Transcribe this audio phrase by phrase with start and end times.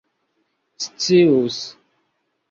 [0.93, 1.57] scius